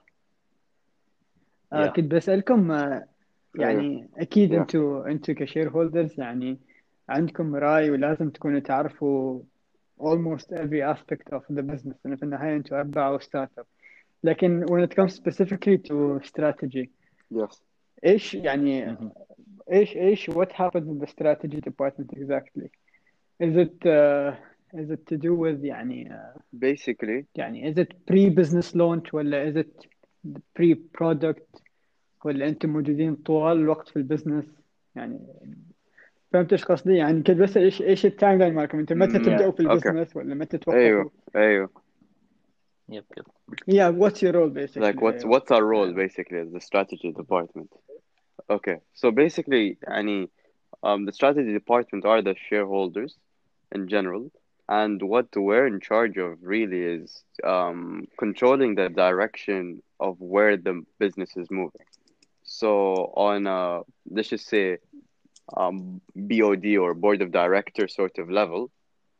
[1.74, 3.08] آه yeah كنت بسألكم آه
[3.60, 4.56] ايوه يعني اكيد Yeah.
[4.56, 6.58] انتوا انتوا كشير هولدرز يعني
[7.10, 9.42] عندكم رأي ولازم تكونوا تعرفوا
[10.02, 13.66] almost every aspect of the business لأن في النهاية انتوا أربعة ستارت اب
[14.24, 16.90] لكن when it comes specifically to strategy
[17.34, 17.62] Yes.
[18.06, 19.10] ايش يعني Mhm.
[19.72, 22.68] ايش ايش what happens in the strategy department exactly
[23.44, 24.34] is it uh,
[24.74, 29.56] is it to do with يعني uh, Basically, يعني is it pre-business launch ولا is
[29.56, 29.88] it
[30.60, 31.62] pre-product
[32.26, 34.46] ولا انتم موجودين طوال الوقت في البزنس
[34.96, 35.20] يعني
[36.34, 39.52] فهمت ايش قصدي يعني كنت بس ايش ايش التايم لاين مالكم انتم متى mm, تبدأوا
[39.52, 39.72] في okay.
[39.72, 41.70] البزنس ولا متى توقفوا ايوه ايوه
[42.91, 43.27] Yep, yep.
[43.67, 44.83] Yeah, what's your role basically?
[44.83, 47.71] Like, what's what's our role basically as the strategy department?
[48.49, 50.29] Okay, so basically, any
[50.83, 53.15] um, the strategy department are the shareholders
[53.71, 54.33] in general,
[54.69, 60.83] and what we're in charge of really is um, controlling the direction of where the
[60.99, 61.87] business is moving.
[62.43, 64.79] So on a let's just say
[65.57, 68.71] um, BOD or board of director sort of level,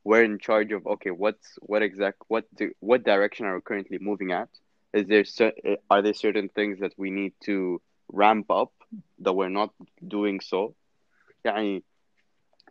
[0.05, 3.99] we're in charge of okay what's what exact what do what direction are we currently
[4.01, 4.49] moving at
[4.93, 5.25] is there
[5.65, 7.81] eh, are there certain things that we need to
[8.13, 8.73] ramp up
[9.19, 9.71] that we're not
[10.07, 10.75] doing so
[11.45, 11.83] يعني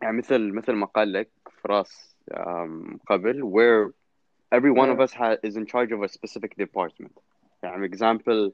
[0.02, 1.30] يعني مثل مثل ما قال لك
[1.62, 3.92] فراس um, قبل where
[4.52, 4.94] every one yeah.
[4.94, 7.12] of us ha- is in charge of a specific department
[7.62, 8.52] يعني example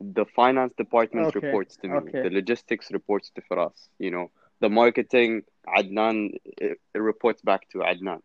[0.00, 1.40] the finance department okay.
[1.40, 2.22] reports to me okay.
[2.22, 7.79] the logistics reports to Firas you know the marketing Adnan it, it reports back to
[7.79, 8.21] Adnan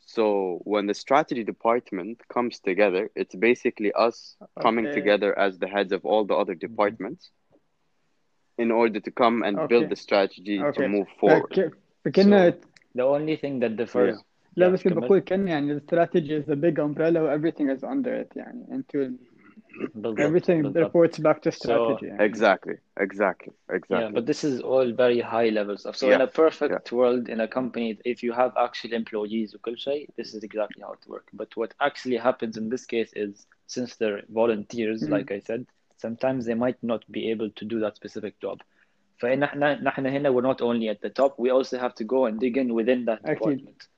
[0.00, 5.68] so when the strategy department comes together it's basically us coming okay together as the
[5.68, 6.60] heads of all the other Mhm.
[6.66, 7.30] departments
[8.58, 11.72] in order to come and build okay the strategy to okay move forward فك...
[12.04, 12.56] فكنا so
[12.94, 14.24] the only thing that yeah differs
[14.56, 17.38] لا yeah بس كنت كمل بقول كنا يعني the strategy is a big umbrella و
[17.38, 19.08] everything is under it يعني انتوا
[19.94, 23.52] بالضبط everything بالضبط reports back to so strategy يعني exactly exactly
[23.88, 25.96] Yeah, exactly but this is all very high levels of.
[25.96, 29.54] So in yeah a yeah perfect world, in a company, if you have actual employees
[29.54, 31.32] وكل شيء, this is exactly how it works.
[31.32, 35.10] But what actually happens in this case is, since they're volunteers, مم.
[35.10, 38.60] like I said, sometimes they might not be able to do that specific job.
[39.18, 42.40] فنحن نحن هنا we're not only at the top, we also have to go and
[42.40, 43.88] dig in within that أكيد department.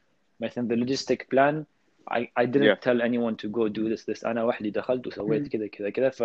[0.41, 1.67] مثلا the logistic plan,
[2.11, 5.47] I, I yeah didn't tell anyone to go do this this أنا وحدي دخلت وسويت
[5.47, 5.49] مم.
[5.49, 6.23] كذا كذا كذا ف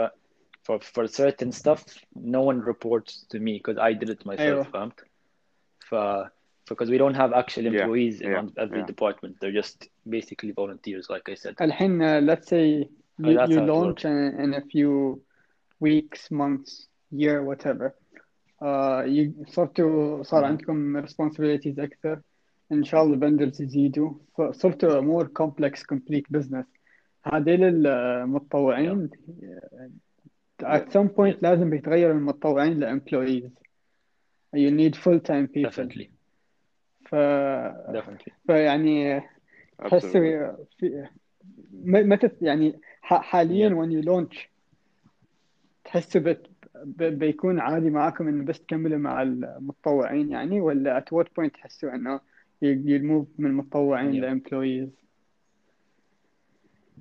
[0.67, 1.83] for for certain stuff
[2.15, 4.99] no one reports to me because I did it myself أيوه فهمت
[5.89, 5.95] ف
[6.69, 9.89] because we don't have actual yeah employees in yeah on every yeah department they're just
[10.09, 12.89] basically volunteers like I said الحين uh, let's say
[13.23, 15.21] so you, that's you how it launch works in, in a few
[15.79, 17.95] weeks months year whatever
[18.61, 20.45] uh, you صرتوا صار Mhm.
[20.45, 22.21] عندكم responsibilities أكثر
[22.72, 24.12] إن شاء الله الفندرز يزيدوا.
[24.50, 26.66] صرتوا مور كومبلكس كومبليت بزنس
[27.24, 29.10] هذيل المتطوعين
[30.62, 33.50] ات سم بوينت لازم بيتغير المتطوعين لامبلويز
[34.54, 36.10] يو نيد فول تايم بيبل ديفنتلي
[37.04, 37.14] ف
[38.46, 39.22] فيعني
[39.78, 40.16] تحس
[41.82, 44.50] متى يعني حاليا وين يو لونش
[45.84, 46.46] تحس بت
[47.00, 52.20] بيكون عادي معاكم إنه بس تكملوا مع المتطوعين يعني ولا ات وات بوينت تحسوا إنه
[52.61, 55.03] you, you move من متطوعين yeah ل employees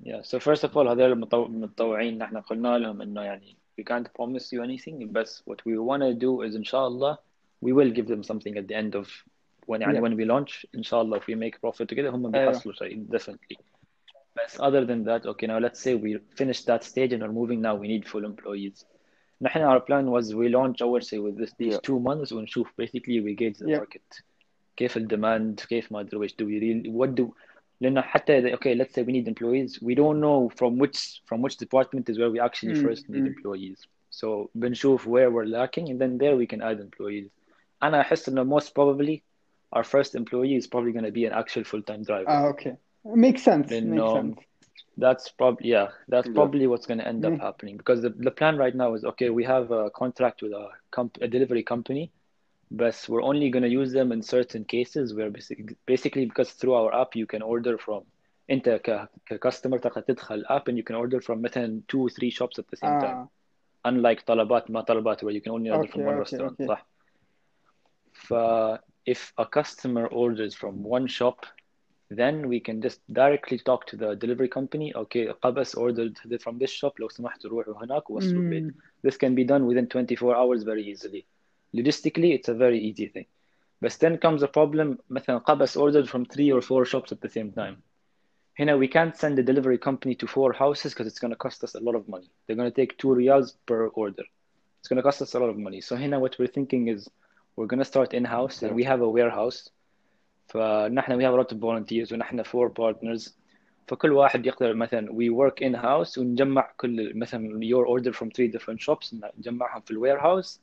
[0.05, 4.07] Yeah, so first of all هذول المتطو- المتطوعين نحن قلنا لهم انه يعني we can't
[4.07, 7.19] promise you anything بس what we want to do is ان شاء الله
[7.65, 9.09] we will give them something at the end of
[9.67, 12.35] when يعني yeah when we launch ان شاء الله if we make profit together هم
[12.35, 13.57] ايوه بيحصلوا شيء definitely
[14.45, 17.61] بس other than that okay now let's say we finish that stage and are moving
[17.61, 18.85] now we need full employees
[19.43, 22.73] نحن our plan was we launch أول شيء with this, these yeah two months ونشوف
[22.83, 24.23] basically we gauge the yeah market
[24.77, 27.29] كيف الديماند كيف ما ادري ايش do we really what do
[27.81, 31.43] لأن حتى إذا- okay let's say we need employees we don't know from which from
[31.43, 33.27] which department is where we actually mm, first need mm.
[33.35, 33.79] employees
[34.11, 37.29] so بنشوف where we're lacking and then there we can add employees
[37.83, 39.23] أنا أحس إنه most probably
[39.77, 42.77] our first employee is probably going to be an actual full-time driver اه اوكي
[43.07, 44.39] makes sense makes لأنه sense
[44.99, 46.35] that's probably yeah that's Yeah.
[46.39, 47.45] probably what's going to end up Yeah.
[47.49, 50.67] happening because the, the plan right now is okay we have a contract with a
[50.97, 52.05] comp a delivery company
[52.71, 56.75] but we're only going to use them in certain cases where basically, basically because through
[56.75, 58.03] our app you can order from
[58.51, 62.31] انت ك ككاستمر تقدر تدخل app and you can order from مثلا two or three
[62.31, 63.29] shops at the same time آه.
[63.89, 66.67] unlike طلبات ما طلبات where you can only order from Okay, one okay, restaurant okay.
[66.67, 66.87] صح
[68.13, 68.35] ف
[69.11, 71.47] if a customer orders from one shop
[72.11, 76.71] then we can just directly talk to the delivery company okay قبس ordered from this
[76.71, 78.73] shop لو سمحت روحوا هناك ووصلوا البيت مم.
[79.07, 81.25] this can be done within 24 hours very easily
[81.76, 83.26] logistically it's a very easy thing.
[83.82, 87.30] But then comes a problem مثلا قبس ordered from three or four shops at the
[87.30, 87.78] same time.
[88.60, 91.64] هنا we can't send a delivery company to four houses because it's going to cost
[91.64, 92.30] us a lot of money.
[92.46, 94.24] They're going to take two rials per order.
[94.80, 95.82] It's going to cost us a lot of money.
[95.82, 97.10] So هنا what we're thinking is
[97.56, 98.64] we're going to start in-house.
[98.64, 99.70] And we have a warehouse.
[100.48, 103.34] فنحن we have a lot of volunteers ونحن four partners.
[103.88, 108.48] فكل واحد يقدر مثلا we work in house ونجمع كل مثلا your order from three
[108.48, 110.60] different shops نجمعهم في الوير warehouse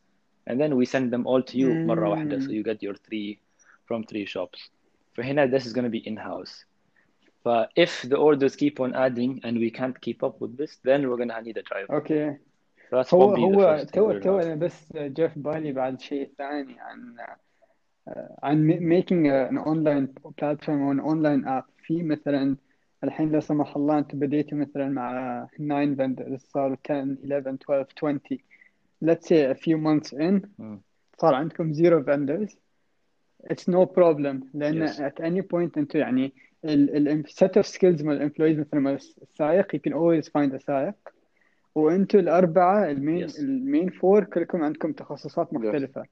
[0.49, 2.51] and then we send them all to you مرة واحدة so Mm.
[2.53, 3.39] you get your three
[3.85, 4.69] from three shops
[5.13, 6.65] فهنا this is going to be in house
[7.43, 11.01] but if the orders keep on adding and we can't keep up with this then
[11.07, 12.37] we're going to need a driver اوكي
[12.91, 15.27] so that's هو probably the هو first thing تو we're تو gonna انا بس جاء
[15.27, 17.15] في بالي بعد شيء ثاني عن
[18.43, 20.07] عن making an online
[20.41, 22.57] platform or an online app في مثلا
[23.03, 28.19] الحين لا سمح الله انت بديتوا مثلا مع 9 vendors صاروا 10 11 12 20
[29.04, 30.78] let's say a few months in Mm.
[31.18, 32.56] صار عندكم zero vendors
[33.52, 34.96] it's no problem لأن Yes.
[35.00, 36.32] at any point أنتوا يعني
[36.64, 40.64] ال ال set of skills مال الامبلويز مثل ما السائق you can always find a
[40.66, 40.94] سائق
[41.74, 43.38] وأنتوا الأربعة المين Yes.
[43.40, 46.04] المين فور كلكم عندكم تخصصات مختلفة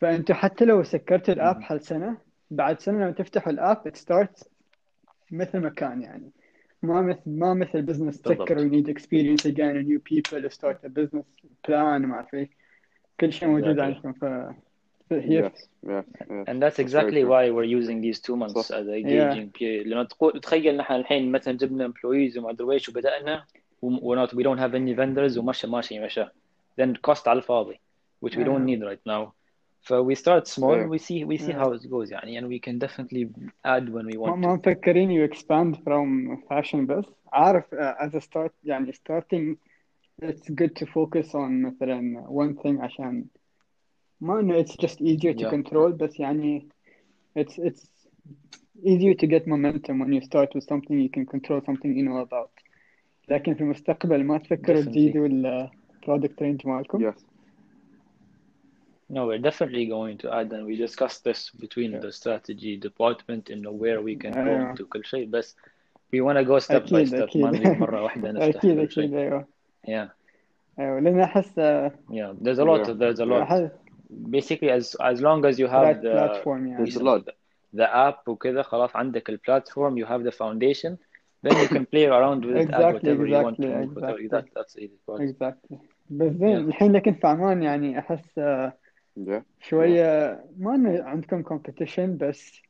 [0.00, 1.62] فأنتوا حتى لو سكرتوا الأب Mhm.
[1.62, 2.18] حل سنه
[2.50, 4.48] بعد سنة لما تفتحوا الأب it starts
[5.32, 6.30] مثل ما كان يعني
[6.83, 8.47] ما مثل ما مثل بزنس بالضبط.
[8.49, 11.25] تسكر we need experience again and new people to start a business
[11.67, 12.49] plan ما اعرف ايه
[13.19, 13.81] كل شيء موجود Exactly.
[13.81, 14.25] عندكم ف
[15.09, 16.47] ف- هي Yes, yes, yes.
[16.47, 17.29] And that's That's very exactly true.
[17.31, 18.75] why we're using these two months صح.
[18.75, 19.87] as a gauging period.
[19.87, 23.45] لأنه تقول تخيل نحن الحين مثلا جبنا employees وما أدري إيش وبدأنا
[23.81, 26.25] و not we don't have any vendors ومشى ماشي مشى.
[26.81, 27.79] Then cost على الفاضي
[28.25, 28.69] which we don't Yeah.
[28.69, 29.33] need right now.
[29.83, 30.87] So we start small Yeah.
[30.93, 31.59] we see we see Yeah.
[31.61, 33.25] how it goes يعني and we can definitely
[33.65, 34.69] add when we ما want ما to.
[34.69, 39.55] مفكرين you expand from fashion بس عارف uh, as a start يعني starting
[40.23, 43.25] it's good to focus on مثلا one thing عشان
[44.21, 45.49] ما انه it's just easier to Yeah.
[45.49, 46.67] control بس يعني
[47.39, 47.87] it's it's
[48.85, 52.19] easier to get momentum when you start with something you can control something you know
[52.27, 52.49] about
[53.29, 54.89] لكن في المستقبل ما تفكروا Definitely.
[54.89, 55.69] تزيدوا ال
[56.05, 57.19] product range مالكم Yes.
[59.13, 61.99] No, we're definitely going to add and we discussed this between Yeah.
[62.05, 64.75] the strategy department and where we can go أيوة.
[64.75, 65.55] into كل شيء بس
[66.15, 68.79] we want to go step by أكيد step ما أكيد نريد مرة واحدة نفتح أكيد
[68.81, 69.03] كل شيء.
[69.03, 69.47] أكيد أيوه
[69.87, 70.09] Yeah.
[70.79, 72.87] أيوه لأن أحس uh, Yeah, there's a lot.
[72.87, 72.93] Yeah.
[72.93, 73.41] There's a lot.
[73.41, 73.69] أحس
[74.29, 77.29] Basically, as as long as you have right the platform يعني There's a lot.
[77.73, 80.97] the app وكذا خلاص عندك ال platform, you have the foundation,
[81.43, 83.95] then you can play around with it, add Exactly, whatever you want to exactly, move,
[83.95, 84.19] whatever.
[84.19, 84.27] exactly.
[84.29, 85.19] That that's the easy part.
[85.21, 85.77] exactly
[86.09, 86.67] بس زين Yeah.
[86.67, 88.71] الحين لكن في عمان يعني أحس uh,
[89.60, 92.62] شوية ما عندكم competition بس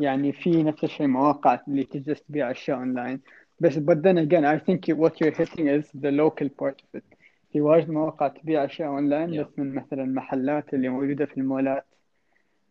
[0.00, 3.20] يعني في نفس الشيء مواقع اللي تجلس تبيع أشياء أونلاين
[3.60, 6.98] بس but then again I think you- what you're hitting is the local part of
[7.00, 7.16] it
[7.52, 9.46] في واجد مواقع تبيع أشياء أونلاين Yeah.
[9.46, 11.84] بس من مثلا المحلات اللي موجودة في المولات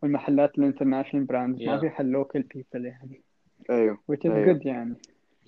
[0.02, 1.80] والمحلات الانترناشونال براندز ما Yeah.
[1.80, 3.20] في حل local people يعني
[3.70, 4.58] أيوه which is أيوه.
[4.58, 4.94] good يعني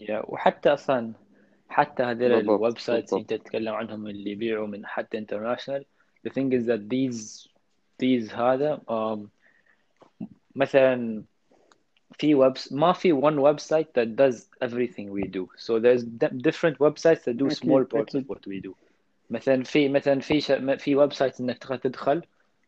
[0.00, 0.28] Yeah.
[0.28, 1.12] وحتى أصلا
[1.68, 3.14] حتى هذول الويب سايتس.
[3.14, 5.82] أنت تتكلم عنهم اللي يبيعوا من حتى international
[6.28, 7.48] the thing is that these
[7.99, 9.19] these هذا um,
[10.55, 11.23] مثلا
[12.19, 16.77] في ويب ما في one website that does everything we do so there's di- different
[16.79, 18.75] websites that do small أكيد parts of أكيد what we do
[19.29, 20.51] مثلا في مثلا في ش...
[20.51, 22.23] في ويب سايت انك تقدر تدخل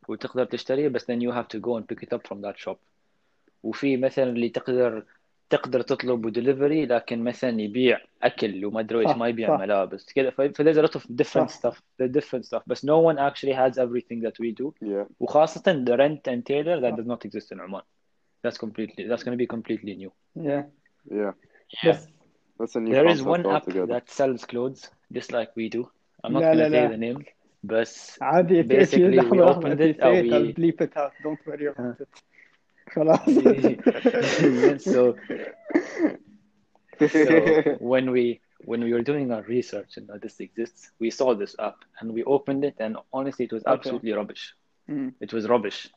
[0.08, 2.78] وتقدر تشتري بس then you have to go and pick it up from that shop
[3.64, 5.04] وفي مثلا اللي تقدر
[5.51, 9.61] تقدر تطلب دليفري لكن مثلا يبيع اكل وما ادري إيش ما يبيع صح.
[9.61, 14.23] ملابس كذا فذيز لوت اوف ديفرنت ستاف ديفرنت ستاف بس نو ون اكشلي هاز everything
[14.23, 14.73] ذات وي دو
[15.21, 17.83] وخاصه ذا رنت اند تيلر ذات does not exist in Oman
[18.47, 20.11] that's completely that's going to be completely new
[20.49, 20.63] yeah
[21.21, 21.33] yeah
[21.85, 21.99] yes
[22.59, 23.87] that's a new there is one app together.
[23.95, 24.83] that sells clothes
[25.17, 25.83] just like we do
[26.25, 27.25] I'm not going to say the name
[27.63, 32.36] بس عادي if you لحظه لحظه if you bleep it out don't worry about it
[32.92, 33.30] خلاص
[34.80, 35.16] so
[37.26, 41.34] so when we when we were doing our research and that this exists we saw
[41.34, 43.74] this app and we opened it and honestly it was Okay.
[43.74, 44.56] absolutely rubbish
[44.90, 45.14] Mm.
[45.22, 45.88] it was rubbish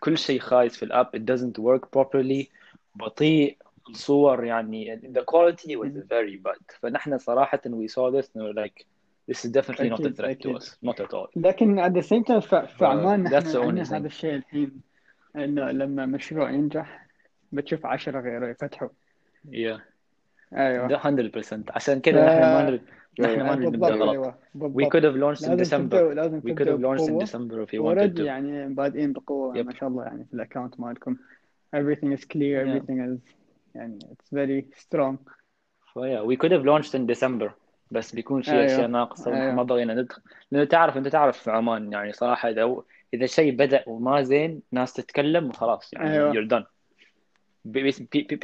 [0.00, 2.46] كل شيء خايس في الاب it doesn't work properly
[2.94, 3.56] بطيء
[3.90, 8.54] الصور يعني the quality was very bad فنحن صراحة we saw this and we were
[8.64, 8.86] like
[9.30, 11.92] this is definitely not a أكيد threat to أكيد us not at all لكن at
[11.94, 14.80] the same time ف- في عمان that's the نحن only عندنا thing هذا الشيء الحين
[15.35, 17.07] إنه لما مشروع ينجح
[17.51, 18.89] بتشوف عشرة غيره يفتحوا.
[19.51, 19.81] يا
[20.53, 20.87] أيوه.
[20.87, 22.81] ده 100% عشان كده إحنا ما نرد
[23.19, 26.03] نحن ما نرد نبدا غلط وي كود هاف لونش ان ديسمبر
[26.45, 29.65] وي كود هاف لونش ان ديسمبر if you wanted يعني بادئين بقوة yep.
[29.65, 31.17] ما شاء الله يعني في الاكونت مالكم.
[31.75, 32.69] Everything is clear yeah.
[32.69, 33.33] everything is
[33.75, 35.17] يعني it's very strong.
[35.93, 37.51] So yeah we could have launched in December
[37.91, 38.65] بس بيكون في أيوه.
[38.65, 39.53] اشياء ناقصة أيوه.
[39.53, 43.83] ما بغينا ندخل لأنه تعرف أنت تعرف في عمان يعني صراحة إذا إذا شيء بدأ
[43.87, 46.33] وما زين ناس تتكلم وخلاص يعني أيوه.
[46.33, 46.65] you're done.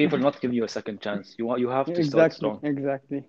[0.01, 1.35] People not give you a second chance.
[1.39, 2.59] You you have to start exactly strong.
[2.63, 3.23] exactly.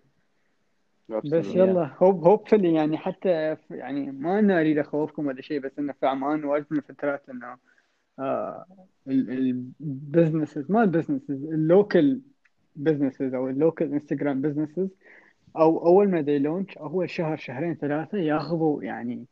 [1.24, 5.92] بس يلا هوب هوبفلي يعني حتى يعني ما أنا أريد أخوفكم ولا شيء بس انه
[5.92, 7.56] في عمان واجد من الفترات إنه
[8.18, 8.64] آه
[9.08, 12.20] البزنسز ما البزنسز اللوكل
[12.76, 14.88] بزنسز أو اللوكل انستغرام بزنسز
[15.56, 19.24] أو أول ما they launch أول شهر شهرين ثلاثة ياخذوا يعني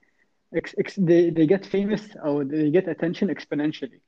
[0.54, 3.98] they, they get famous أو they get attention exponentially.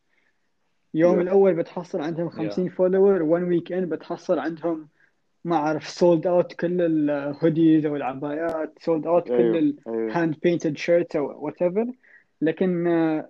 [0.94, 1.22] يوم Yeah.
[1.22, 2.35] الأول بتحصل عندهم yeah.
[2.35, 4.88] 50 فولور one weekend بتحصل عندهم
[5.44, 11.16] ما أعرف سولد اوت كل الهوديز أو العبايات سولد اوت كل ال hand painted shirts
[11.16, 11.88] أو whatever.
[12.42, 12.85] لكن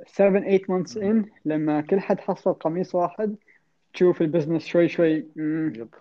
[0.06, 3.36] 7 8 months in لما كل حد حصل قميص واحد
[3.94, 5.96] تشوف البزنس شوي شوي yep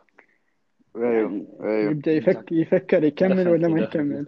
[0.95, 1.91] أيوه أيوه.
[1.91, 4.27] يبدأ يفك exactly يفكر يكمل ولا ما يكمل.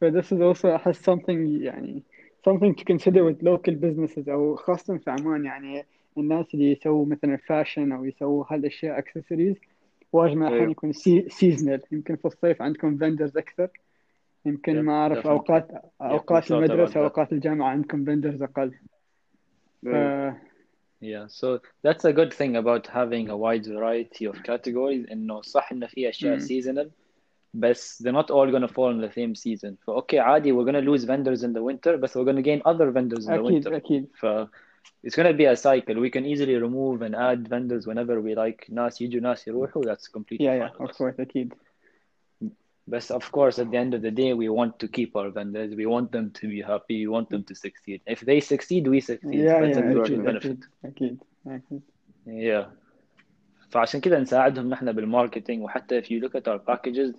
[0.00, 2.02] ف this is also أحس something يعني
[2.48, 5.84] something to consider with local businesses أو خاصة في عمان يعني
[6.18, 9.54] الناس اللي يسووا مثلا فاشن أو يسووا هالأشياء اكسسوارز
[10.12, 10.70] واجد ما أحيانا أيوه.
[10.70, 10.92] يكون
[11.28, 13.68] سيزونال يمكن في الصيف عندكم فندرز أكثر.
[14.46, 15.68] يمكن ما أعرف اوقات
[16.00, 18.74] أوقات المدرسة أوقات الجامعة عندكم فندرز أقل.
[21.00, 25.06] Yeah, so that's a good thing about having a wide variety of categories.
[25.10, 26.42] And no, صح إن في أشياء mm.
[26.42, 26.88] seasonal,
[27.53, 31.03] بس they're not all gonna fall in the same season فأوكي عادي we're gonna lose
[31.05, 34.07] vendors in the winter but we're gonna gain other vendors in the أكيد winter أكيد
[34.19, 34.25] ف
[35.07, 38.65] it's gonna be a cycle we can easily remove and add vendors whenever we like
[38.69, 41.53] ناس يجوا ناس يروحوا that's completely yeah fine yeah with of us course أكيد
[42.87, 45.73] But of course, at the end of the day, we want to keep our vendors.
[45.75, 46.97] We want them to be happy.
[47.05, 48.01] We want them to succeed.
[48.05, 49.45] If they succeed, we succeed.
[49.45, 50.57] yeah That's a yeah mutual أكيد benefit.
[50.59, 51.81] أكيد أكيد أكيد
[52.25, 52.65] Yeah.
[53.69, 57.13] فعشان كده نساعدهم نحن بالماركتينج وحتى if you look at our packages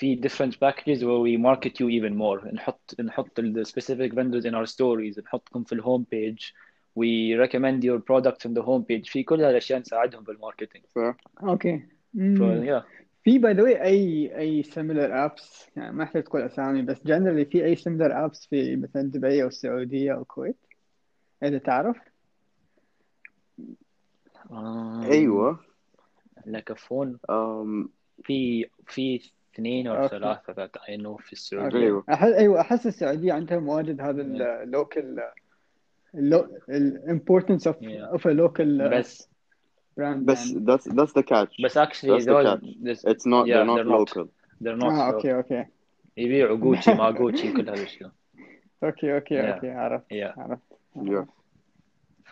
[0.00, 2.54] في different packages where we market you even more.
[2.54, 5.18] نحط نحط ال specific vendors in our stories.
[5.24, 6.54] نحطكم في الهوم page.
[6.98, 9.10] We recommend your products on the home page.
[9.10, 10.84] في كل هالأشياء نساعدهم بالماركتينج
[12.14, 12.36] مم.
[12.80, 12.84] yeah.
[13.24, 17.44] في باي ذا واي اي أي سيميلر ابس يعني ما أحتاج تقول أسامي بس جنرالي
[17.44, 20.56] في أي سيميلر ابس في مثلا دبي أو السعودية أو الكويت؟
[21.42, 21.96] إذا تعرف.
[25.12, 25.60] أيوه.
[26.46, 27.18] like a phone.
[27.28, 27.88] um,
[28.22, 32.02] في في اثنين أو ثلاثة انه في السعودية.
[32.10, 32.60] أيوه.
[32.60, 34.22] احس السعودية عندها مواجد هذا
[34.62, 35.20] اللوكل
[36.68, 39.30] الامبورتنس اوف اوف لوكال بس.
[39.96, 42.16] براند بس ذاتس ذاتس ذا كاتش بس اكشلي
[43.06, 44.28] اتس نوت ذير نوت لوكال
[44.62, 45.64] ذير نوت أوكي أوكي
[46.16, 48.10] يبيعوا جوتشي ما جوتشي كل هذا الاشياء
[48.84, 50.60] أوكي أوكي أوكي عرفت عرفت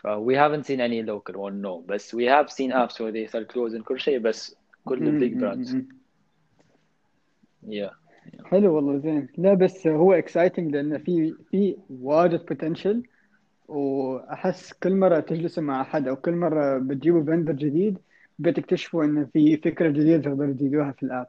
[0.07, 1.83] Uh, we haven't seen any local one, no.
[1.85, 2.79] But we have seen mm.
[2.81, 4.37] apps where they sell clothes and crochet, but
[4.85, 5.17] mm
[5.65, 5.98] -hmm.
[7.67, 7.71] Yeah.
[7.71, 9.27] yeah حلو والله زين.
[9.37, 13.03] لا بس هو اكسايتنج لأن في في واجد بوتنشل
[13.67, 17.97] وأحس كل مرة تجلسوا مع أحد أو كل مرة بتجيبوا فندر جديد
[18.39, 21.27] بتكتشفوا إن في فكرة جديدة تقدروا تزيدوها في الاب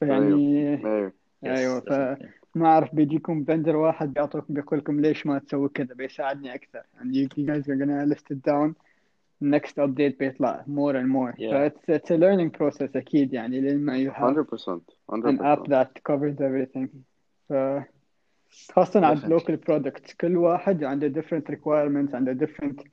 [0.00, 1.12] فيعني أيوه
[1.44, 1.80] أيوه.
[1.80, 2.26] definitely.
[2.54, 6.82] فما أعرف بيجيكم فندر واحد بيعطوك بيقول لكم ليش ما تسوي كذا؟ بيساعدني أكثر.
[7.02, 8.87] you, you guys are gonna list it down.
[9.43, 13.61] next update بيطلع more and more ف yeah it's, it's a learning process اكيد يعني
[13.61, 16.87] لما you have 100% an app 100% that covers everything
[17.49, 17.53] ف
[18.71, 22.83] خاصة على definitely local products كل واحد عنده different requirements عنده different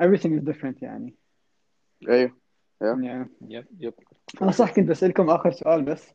[0.00, 1.14] everything is different يعني
[2.08, 2.30] ايوه
[2.84, 3.92] yeah يعني yep yep
[4.42, 6.14] أنا صح كنت بسألكم آخر سؤال بس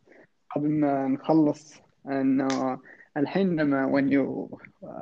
[0.55, 2.79] قبل ما نخلص إنه
[3.17, 4.55] الحين لما when you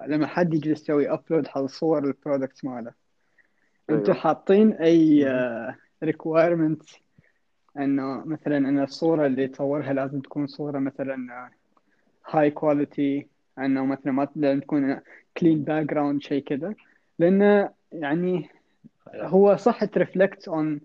[0.07, 2.93] لما حد يجلس يسوي upload حق صور البرودكتس ماله
[3.90, 5.28] أيوه حاطين أي Mhm.
[5.28, 5.74] uh,
[6.04, 6.98] requirements
[7.78, 11.50] إنه مثلا إن الصورة اللي تصورها لازم تكون صورة مثلا
[12.30, 13.26] هاي كواليتي
[13.58, 15.00] انه مثلا ما لازم تكون
[15.36, 16.74] كلين باك جراوند شيء كذا
[17.18, 18.48] لأنه يعني
[19.14, 20.80] هو صح on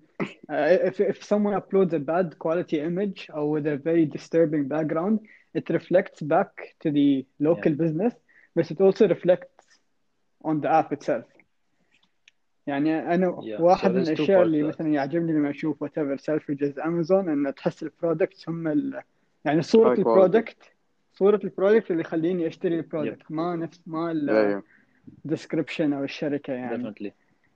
[0.51, 5.19] uh, if, if someone uploads a bad quality image or with a very disturbing background
[5.55, 8.13] it reflects back to the local yeah business
[8.55, 9.65] but it also reflects
[10.43, 11.25] on the app itself
[12.67, 14.67] يعني أنا Yeah, so واحد من there's two الاشياء اللي that.
[14.67, 19.01] مثلا يعجبني لما أشوف وات ايفر سيلفرجز امازون ان تحس البرودكتس هم ال...
[19.45, 19.75] يعني quality.
[19.75, 20.57] البرودكت
[21.13, 24.63] صورة البرودكت اللي يخليني اشتري البرودكت ما نفس ما Yeah, yeah.
[25.25, 27.11] الديسكربشن أو الشركة يعني Definitely.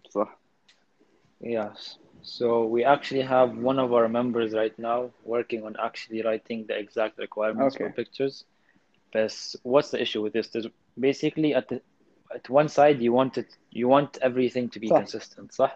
[0.10, 0.40] صح.
[1.44, 1.98] Yes.
[2.24, 6.76] So we actually have one of our members right now working on actually writing the
[6.84, 7.94] exact requirements for Okay.
[8.02, 8.46] pictures.
[9.14, 9.32] But
[9.72, 10.48] what's the issue with this?
[10.54, 10.70] There's
[11.10, 11.78] basically at the
[12.35, 14.97] at one side you want it you want everything to be صح.
[15.01, 15.71] consistent, صح?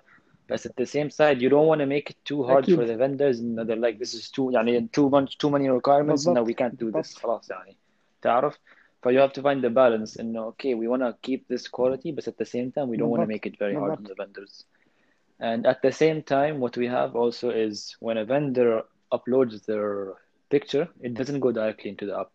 [0.47, 2.77] But at the same side you don't want to make it too hard أكيد.
[2.79, 6.27] for the vendors and they're like this is too يعني too much too many requirements
[6.27, 6.47] no بالضبط.
[6.47, 7.23] we can't do this بالضبط.
[7.23, 7.77] خلاص يعني
[8.23, 8.59] تعرف
[9.03, 12.13] ف you have to find the balance انه okay we want to keep this quality
[12.13, 13.35] but at the same time we don't want to بالضبط.
[13.35, 14.09] make it very hard on بالضبط.
[14.11, 14.65] the vendors
[15.41, 18.83] and at the same time what we have also is when a vendor
[19.17, 19.89] uploads their
[20.55, 22.33] picture it doesn't go directly into the app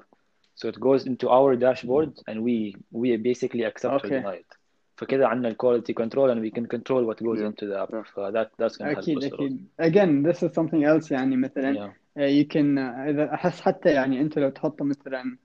[0.56, 4.20] so it goes into our dashboard and we we basically accept or Okay.
[4.22, 4.54] deny it
[4.98, 7.50] فكده عندنا quality control and we can control what goes Yeah.
[7.52, 8.04] into the app Yeah.
[8.16, 11.12] so that that's gonna help اكيد us a lot اكيد again this is something else
[11.12, 15.38] يعني مثلا yeah uh, you can uh, اذا احس حتى يعني انت لو تحط مثلا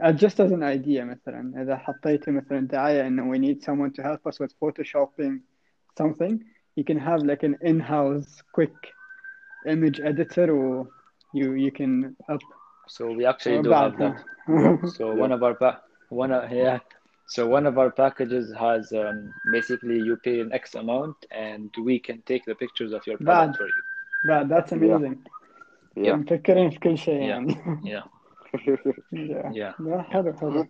[0.00, 4.02] uh, just as an idea مثلا اذا حطيت مثلا دعاية انه we need someone to
[4.02, 5.40] help us with photoshopping
[6.02, 6.38] something
[6.80, 8.76] you can have like an in-house quick
[9.66, 10.86] image editor or
[11.38, 11.92] you you can
[12.32, 12.42] up
[12.88, 14.16] so we actually do have that
[14.96, 15.20] So Yeah.
[15.24, 15.80] one of our pa-
[16.22, 16.78] one of, yeah.
[17.26, 21.98] So one of our packages has um, basically you pay an X amount and we
[21.98, 23.56] can take the pictures of your product Bad.
[23.60, 23.82] for you.
[24.24, 25.16] But that's amazing
[25.96, 26.16] Yeah.
[26.16, 27.26] مفكرين في كل شيء Yeah.
[27.26, 27.54] يعني
[27.84, 28.04] Yeah,
[29.12, 29.50] yeah.
[29.52, 29.72] yeah.
[29.80, 30.66] لا حلو حلو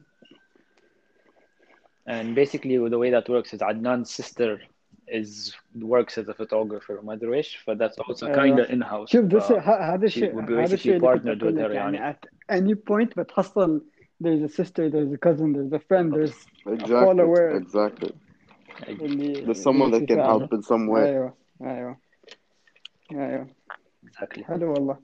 [2.06, 4.60] And basically the way that works is Adnan's sister
[5.08, 5.52] is
[5.82, 8.34] works as a photographer ما ادري ايش ف that's also أيوة.
[8.36, 9.06] kind of in house.
[9.12, 11.70] شوف this ه- هذا الشيء we هذا basically الشيء اللي كنت partnered أقول with لك
[11.70, 12.16] her يعني يعني.
[12.16, 13.82] at any point بتحصل
[14.24, 17.04] there's a sister there's a cousin there's a friend there's Exactly.
[17.04, 17.60] follower.
[17.62, 18.12] Exactly.
[18.88, 20.40] اللي There's someone that can يساعد.
[20.40, 20.96] help in some way.
[20.98, 21.96] ايوه ايوه
[23.12, 23.46] ايوه
[24.06, 24.42] exactly.
[24.42, 24.96] حلو والله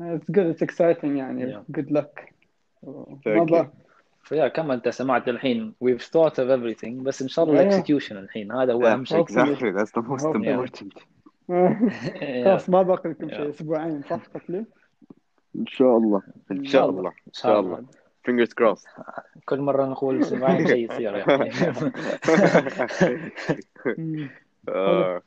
[0.00, 1.76] it's good it's exciting يعني Yeah.
[1.80, 2.20] good luck
[3.24, 3.66] Thank you.
[4.23, 8.51] فيا كما أنت سمعت الحين we've thought of everything بس إن شاء الله execution الحين
[8.51, 9.25] هذا هو Yeah, أهم شيء.
[9.25, 9.71] exactly.
[9.71, 10.93] That's the most important.
[12.45, 13.29] خلاص ما باقي لكم.
[13.29, 14.65] شيء أسبوعين صح قتلي؟
[15.55, 16.21] إن شاء الله.
[16.51, 17.09] إن شاء الله.
[17.09, 17.83] إن شاء الله.
[18.27, 18.87] Fingers crossed.
[19.45, 21.51] كل مرة نقول أسبوعين شيء يصير يعني.
[24.67, 25.19] Uh,